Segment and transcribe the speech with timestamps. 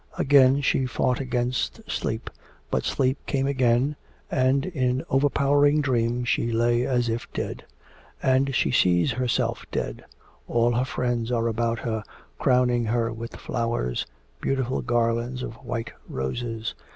[0.17, 2.31] Again she fought against sleep,
[2.71, 3.95] but sleep came again,
[4.31, 7.65] and in overpowering dream she lay as if dead.
[8.19, 10.03] And she sees herself dead.
[10.47, 12.03] All her friends are about her
[12.39, 14.07] crowning her with flowers,
[14.41, 16.73] beautiful garlands of white roses.